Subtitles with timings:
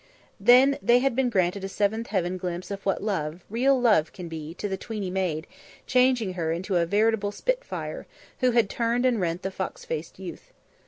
[0.39, 4.55] Then had been granted a seventh heaven glimpse of what love, real love, can be,
[4.55, 5.45] to the tweeny maid,
[5.85, 8.07] changing her into a veritable spitfire,
[8.39, 10.53] who had turned and rent the fox faced youth.